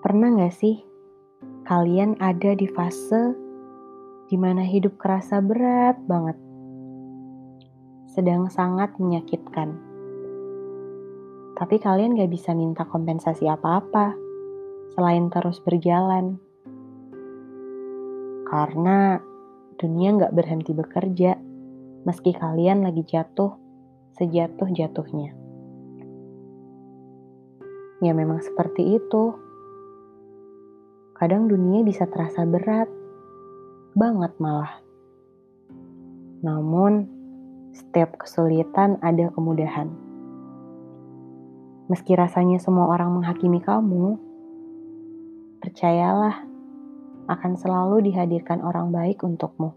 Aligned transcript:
Pernah 0.00 0.32
gak 0.32 0.56
sih 0.56 0.80
kalian 1.68 2.16
ada 2.24 2.56
di 2.56 2.64
fase 2.72 3.36
di 4.32 4.36
mana 4.40 4.64
hidup 4.64 4.96
kerasa 4.96 5.44
berat 5.44 6.00
banget, 6.08 6.40
sedang 8.08 8.48
sangat 8.48 8.96
menyakitkan. 8.96 9.76
Tapi 11.52 11.76
kalian 11.76 12.16
gak 12.16 12.32
bisa 12.32 12.56
minta 12.56 12.88
kompensasi 12.88 13.44
apa-apa 13.44 14.16
selain 14.96 15.28
terus 15.28 15.60
berjalan. 15.60 16.40
Karena 18.48 19.20
dunia 19.76 20.16
gak 20.16 20.32
berhenti 20.32 20.72
bekerja 20.72 21.36
meski 22.08 22.32
kalian 22.32 22.88
lagi 22.88 23.04
jatuh 23.04 23.52
sejatuh-jatuhnya. 24.16 25.36
Ya 28.00 28.16
memang 28.16 28.40
seperti 28.40 28.96
itu 28.96 29.49
kadang 31.20 31.52
dunia 31.52 31.84
bisa 31.84 32.08
terasa 32.08 32.48
berat, 32.48 32.88
banget 33.92 34.32
malah. 34.40 34.80
Namun, 36.40 37.04
setiap 37.76 38.16
kesulitan 38.16 38.96
ada 39.04 39.28
kemudahan. 39.28 39.92
Meski 41.92 42.16
rasanya 42.16 42.56
semua 42.56 42.88
orang 42.88 43.20
menghakimi 43.20 43.60
kamu, 43.60 44.16
percayalah 45.60 46.40
akan 47.28 47.52
selalu 47.52 48.08
dihadirkan 48.08 48.64
orang 48.64 48.88
baik 48.88 49.20
untukmu, 49.20 49.76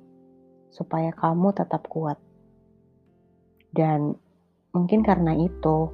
supaya 0.71 1.11
kamu 1.11 1.51
tetap 1.51 1.91
kuat. 1.91 2.23
Dan 3.75 4.15
mungkin 4.71 5.03
karena 5.03 5.35
itu, 5.35 5.91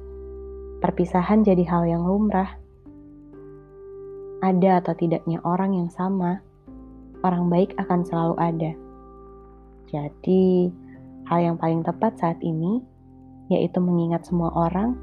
perpisahan 0.78 1.42
jadi 1.42 1.66
hal 1.66 1.90
yang 1.90 2.06
lumrah 2.06 2.54
ada 4.40 4.80
atau 4.80 4.96
tidaknya 4.96 5.40
orang 5.44 5.76
yang 5.76 5.88
sama, 5.92 6.40
orang 7.24 7.52
baik 7.52 7.76
akan 7.76 8.04
selalu 8.04 8.34
ada. 8.40 8.72
Jadi, 9.90 10.72
hal 11.28 11.38
yang 11.40 11.56
paling 11.60 11.84
tepat 11.84 12.16
saat 12.20 12.38
ini 12.40 12.80
yaitu 13.50 13.82
mengingat 13.82 14.22
semua 14.22 14.54
orang 14.54 14.94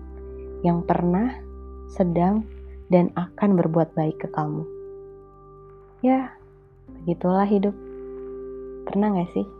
yang 0.63 0.79
pernah, 0.87 1.35
sedang, 1.91 2.47
dan 2.87 3.11
akan 3.19 3.59
berbuat 3.59 3.91
baik 3.93 4.15
ke 4.23 4.27
kamu. 4.31 4.63
Ya, 5.99 6.31
begitulah 7.03 7.43
hidup. 7.43 7.75
Pernah 8.87 9.19
gak 9.19 9.31
sih? 9.35 9.56